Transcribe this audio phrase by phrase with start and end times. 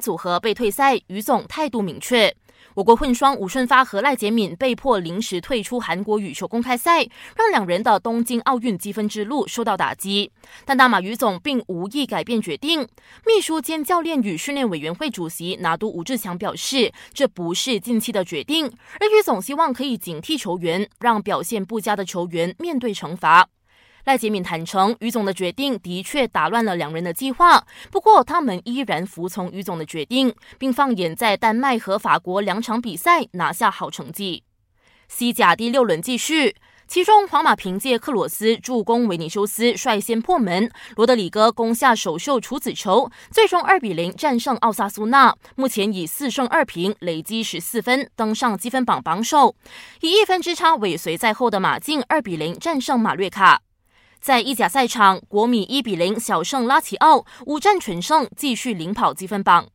[0.00, 2.34] 组合被退赛，于总态度明确。
[2.74, 7.02] 我国混双吴顺发和赖洁敏被迫临时退出韩国羽球公开赛，
[7.34, 10.30] 让两人的东京奥运积分之路受到打击。
[10.64, 12.86] 但大马于总并无意改变决定。
[13.26, 23.48] 秘书兼教练与训练委员会主席拿督吴志强表示，这不是近期的决定，而于总希望可以警惕球员，让表现不佳的球员面对惩罚。
[24.08, 27.62] 赖杰敏坦诚，于总的决定的确打乱了两人的计划。
[27.90, 34.44] 不过，他们依然服从于总的决定，并放眼在丹麦和法国两场比赛拿下好成绩。
[35.08, 49.54] 西甲第六轮继续，其中皇马凭借克罗斯助攻维尼修斯率先破门，罗德里戈攻下首秀处子球，最终二比零战胜奥萨苏纳，目前以四胜二平累积十四分，登上积分榜榜首。
[50.00, 53.60] 以一分之差尾随在后的马竞二比零战胜马略卡。
[54.20, 59.68] 在意甲赛场，国米一比零小胜拉齐奥，五战全胜，继续领跑积分榜。